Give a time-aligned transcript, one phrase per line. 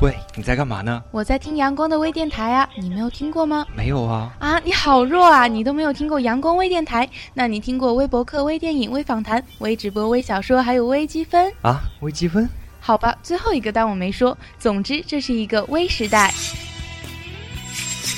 [0.00, 1.02] 喂，你在干嘛呢？
[1.12, 3.64] 我在听阳光的微电台啊，你没有听过吗？
[3.74, 4.30] 没有啊。
[4.38, 7.08] 啊，你好弱啊，你都没有听过阳光微电台？
[7.32, 11.80] 那你听过微博客、微电影、微访谈、微直播、微小说，还有微积分啊？
[12.00, 12.48] 微积分？
[12.80, 14.36] 好吧，最后一个当我没说。
[14.58, 16.34] 总之，这是一个微时代。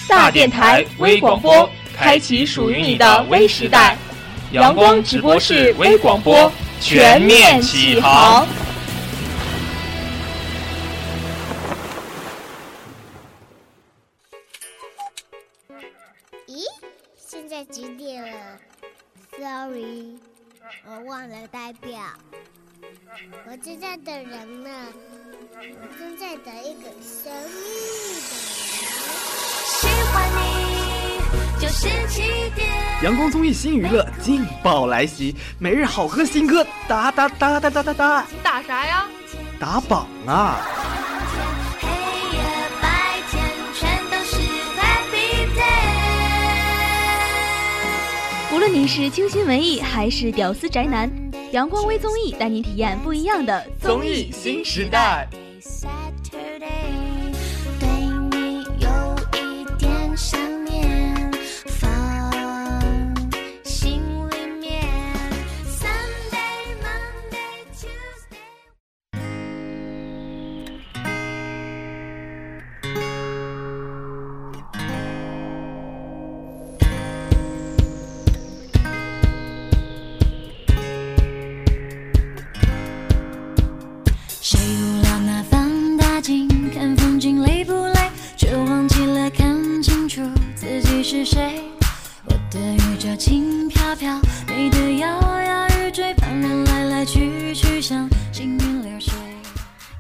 [0.08, 3.96] 大电台微广播，开启属于你的微时代。
[4.52, 6.50] 阳光直播室微广播
[6.80, 8.47] 全面启航。
[23.48, 24.70] 我正在等人呢，
[25.60, 27.59] 我正在等一个神秘
[28.27, 28.79] 的人。
[29.66, 32.69] 喜欢你就是起点。
[33.02, 38.27] 阳光综艺新娱乐劲爆来袭，每日好歌新歌打打打打打打打。
[38.43, 39.07] 打啥呀？
[39.59, 40.60] 打榜啊！
[48.52, 51.10] 无论你是清新文艺还是屌丝宅男，
[51.52, 55.29] 阳光微综艺带您体验不一样的综艺新时代。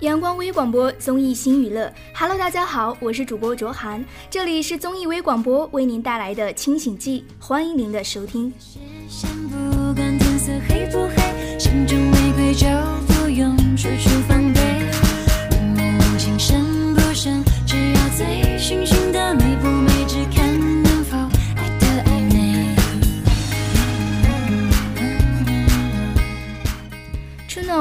[0.00, 8.52] 阳光微广播综艺新娱乐，Hello，大家好，我是主播卓涵，这里是综艺微广播为您带来的清醒剂，欢迎您的收听。
[9.50, 12.66] 不管天色黑不黑，心中玫瑰就
[13.06, 14.60] 不用处处防备。
[16.12, 18.26] 无情深不深，只要醉
[18.58, 18.95] 醺醺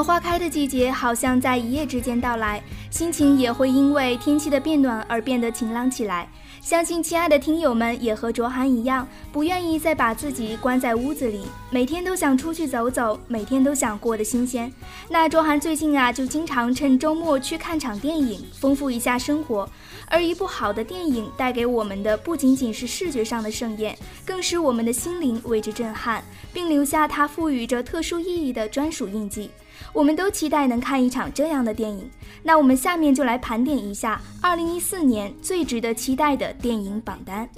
[0.06, 6.28] 花开的季节，好像在一夜之间到来，心情也会因为天气的变暖而变得晴朗起来。
[6.60, 14.72] 相信亲爱的听友们也和卓涵一样，不愿意再把自己关在屋子里，每天都想出去走走，每天都想过得新鲜。
[15.08, 19.68] 那卓涵最近啊，就经常趁周末去看场电影，丰富一下生活。
[20.06, 29.50] 而一部好的电影带给我们的，不仅仅是视觉上的盛宴，更是我们的心灵为之震撼，并留下它赋予着特殊意义的专属印记。
[29.96, 32.10] 我们都期待能看一场这样的电影。
[32.42, 37.48] 那我们下面就来盘点一下2014年最值得期待的电影榜单。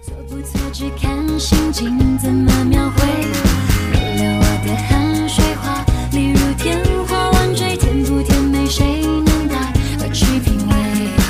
[0.00, 3.04] 错不错，只看心情怎么描绘。
[4.14, 6.78] 流我的汗水花，例如天
[7.08, 11.27] 花乱坠，甜不甜美，谁能带我去品味？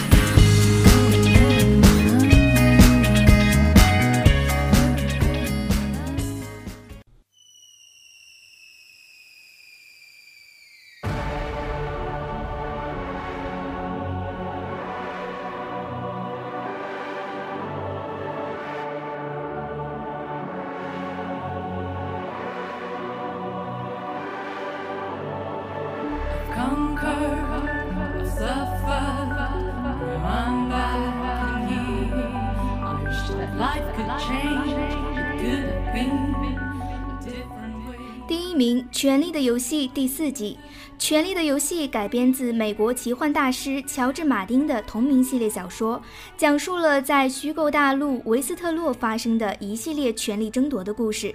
[38.27, 40.59] 第一名，《权力的游戏》第四季，
[41.03, 46.01] 《权力的游戏》改编自美国奇幻大师乔治·马丁的同名系列小说，
[46.37, 51.35] 讲述了在虚构大陆维斯特洛发生的一系列权力争夺的故事。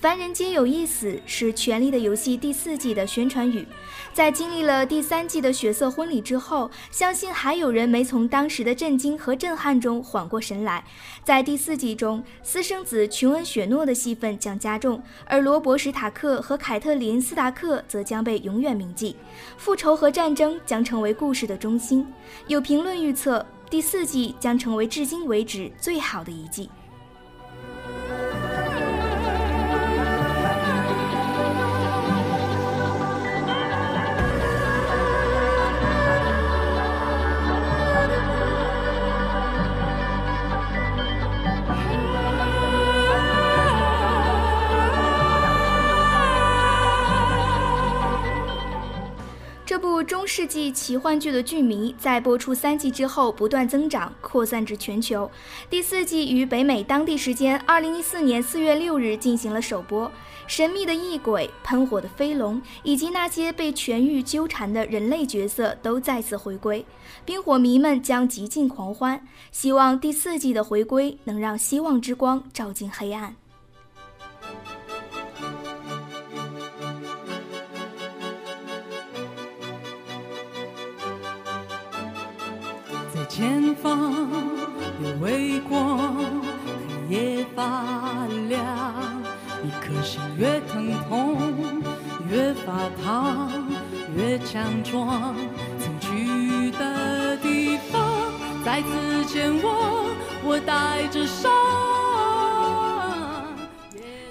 [0.00, 3.66] 凡人皆有一死是《权力的游戏》第四季的宣传语。
[4.12, 10.84] 在经历了第三季的血色婚礼之后，相信还有人没从当时的震惊和震撼中缓过神来。
[11.22, 19.16] 在第四季中，私生子琼恩·雪诺的戏份将加重，而罗伯·史塔克和凯特琳·斯达克则将被永远铭记。
[19.56, 22.06] 复仇和战争将成为故事的中心。
[22.46, 26.68] 有评论预测，第四季将成为至今为止最好的一季。
[50.04, 55.30] 中世纪奇幻剧的剧迷在播出三季之后不断增长，扩散至全球。
[55.70, 60.10] 第四季于北美当地时间二零一四年四月六日进行了首播。
[60.46, 66.84] 神秘的异鬼、喷火的飞龙，以及那些被痊愈纠缠的人类角色都再次回归，
[67.24, 69.26] 冰火迷们将极尽狂欢。
[69.50, 73.34] 希望第四季的回归能让希望之光照进黑暗。
[83.28, 84.12] 前方
[85.02, 86.16] 有微光，
[87.08, 89.22] 黑夜发亮。
[89.64, 91.82] 一颗心越疼痛，
[92.30, 93.50] 越发烫，
[94.16, 95.34] 越强壮。
[95.78, 98.32] 曾去的地方，
[98.64, 100.04] 再次前往，
[100.44, 101.50] 我带着伤。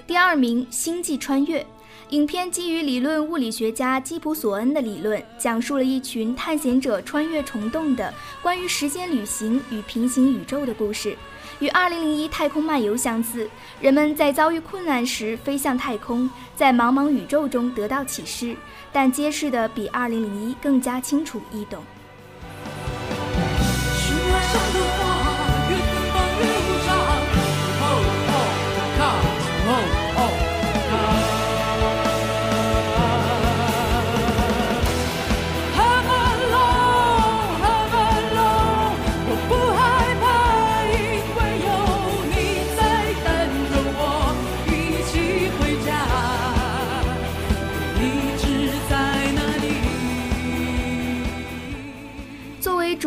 [0.06, 1.60] 第二名，《星际穿越》
[2.10, 8.12] 影片基于理论物理学家基普索恩的理论，讲述了一群探险者穿越虫洞的
[8.42, 11.16] 关于时间旅行与平行宇宙的故事。
[11.60, 13.48] 与《二零零一太空漫游》相似，
[13.80, 18.54] 人们在遭遇困难时飞向太空，在茫茫宇宙中得到启示，
[18.92, 21.82] 但揭示的比《二零零一》更加清楚易懂。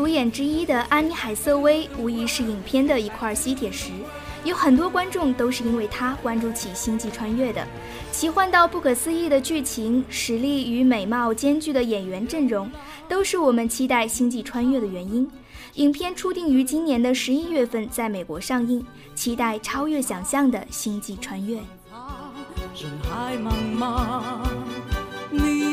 [0.07, 3.91] 主演之一的安妮海瑟薇无疑是影片的一块吸铁石，
[4.45, 7.67] 有很多观众都是因为她关注起《星际穿越》的。
[8.09, 12.71] 奇幻到不可思议的剧情、实力与美貌兼具的演员阵容，
[13.09, 15.29] 都是我们期待《星际穿越》的原因。
[15.73, 18.81] 影片初定于今年的十一月份在美国上映，
[19.13, 21.57] 期待超越想象的《星际穿越》。
[22.81, 24.23] 人海茫茫，
[25.29, 25.66] 你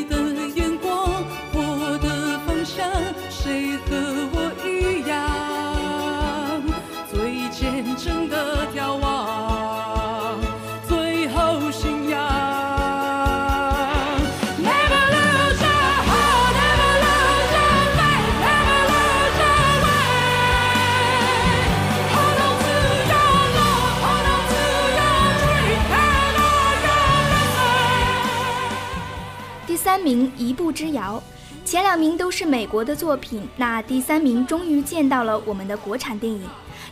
[30.05, 31.21] 名，一步之遥。
[31.65, 36.43] 前两名都是美国的作品，那第三名终于见到了我们的国产电影。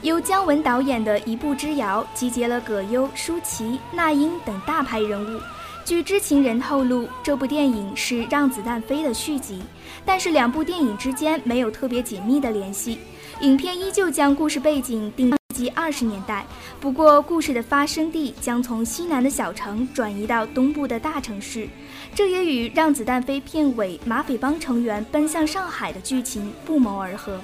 [0.02, 5.40] 由姜文导演的《一步之遥》集结了葛优、舒淇、那英等大牌人物。
[5.86, 9.62] 据知情人透露，这部电影是《让子弹飞》的续集，
[10.04, 12.98] 但是两部电影之间没有特别紧密的联系。
[13.42, 16.46] 影片依旧将故事背景定及二十年代，
[16.82, 21.70] 不过故事的发生地将从西南的小城转移到东部的大城市。
[22.16, 27.40] 这也与《让子弹飞》片尾马匪帮成员奔向上海的剧情不谋而合。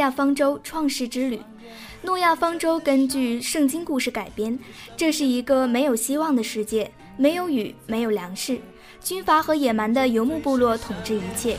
[0.00, 1.36] 亚方舟：创世之旅》。
[2.02, 4.58] 诺亚方舟根据圣经故事改编，
[4.96, 8.58] 这是一个没有希望的世界，没有雨，没有粮食，
[9.04, 11.58] 军阀和野蛮的游牧部落统治一切。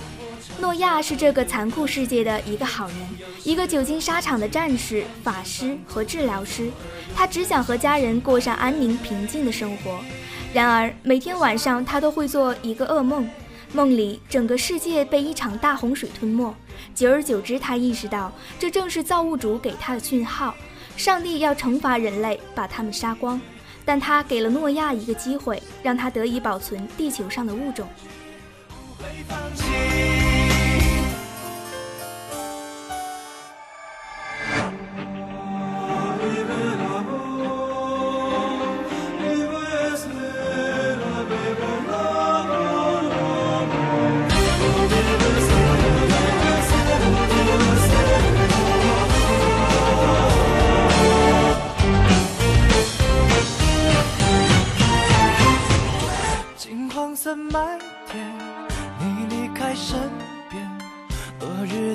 [0.59, 2.97] 诺亚是这个残酷世界的一个好人，
[3.43, 6.71] 一个久经沙场的战士、法师和治疗师。
[7.15, 9.99] 他只想和家人过上安宁平静的生活。
[10.51, 13.29] 然而，每天晚上他都会做一个噩梦，
[13.73, 16.53] 梦里整个世界被一场大洪水吞没。
[16.93, 20.53] 久而久之，他意识到这正是造物主给他的讯号，
[20.97, 23.39] 上帝要惩罚人类，把他们杀光。
[23.83, 27.87] 但他给了诺亚一个机会，让他得以保存地球上的物种。
[28.97, 30.20] 不会放弃。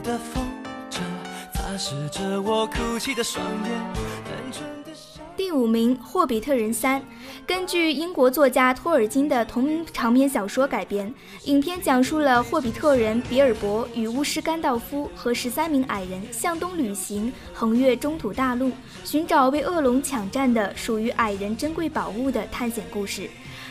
[0.06, 0.46] 的风
[0.88, 1.00] 筝
[1.52, 3.82] 擦拭着我哭泣的双眼，
[5.36, 7.00] 第五名，《霍比特人三》
[7.44, 11.12] 根据英国作家托尔金的同名长篇小说改编。
[11.46, 18.70] 影片讲述了霍比特人比尔博与巫师甘道夫和十三名矮人向东旅行，横越中土大陆，
[19.02, 23.28] 寻找被恶龙抢占的属于矮人珍贵宝物的探险故事。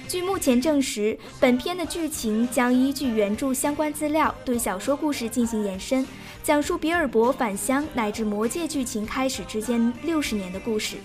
[0.07, 6.05] 据目前证实，本片的剧情将依据原著相关资料对小说故事进行延伸，
[6.45, 10.97] 讲述比尔博返乡乃至魔戒剧情开始之间六十年的故事。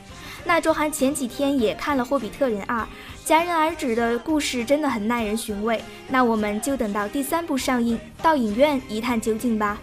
[0.45, 2.79] 那周涵前几天也看了《霍比特人二》，
[3.27, 5.83] 戛然而止的故事真的很耐人寻味。
[6.09, 9.79] 那我们就等到第三部上映，到影院一探究竟吧。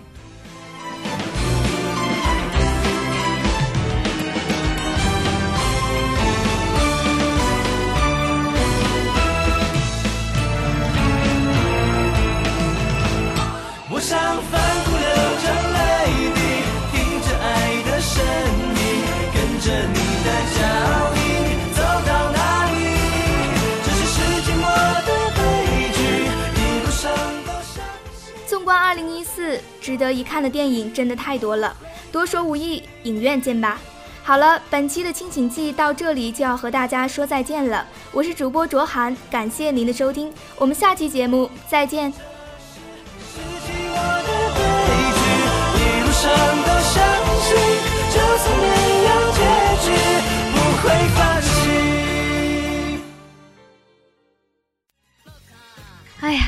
[29.18, 31.76] 一四，值得一看的电影真的太多了，
[32.12, 33.80] 多说无益，影院见吧。
[34.24, 37.84] 好了，本期的清醒记到这里就要和大家说再见了。
[38.12, 42.14] 我是主播卓涵，感谢您的收听，我们下期节目再见。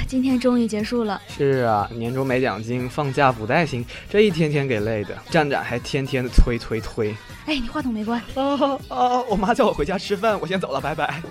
[0.10, 1.22] 今天终于结束了。
[1.28, 5.16] 是啊，年终没奖金，放假不带薪，这一天天给累的。
[5.30, 7.16] 站长还天天的推推推。
[7.46, 8.20] 哎，你话筒没关。
[8.34, 9.22] 啊啊！
[9.30, 11.22] 我妈叫我回家吃饭，我先走了，拜拜。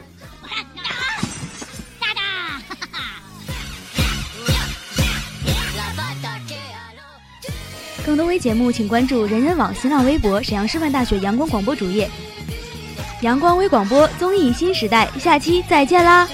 [8.06, 12.08] 更多微节目，请关注人人网新浪微博、沈阳师范大学阳光广播主页。
[13.23, 16.28] 阳光微广播综艺新时代，下期再见啦！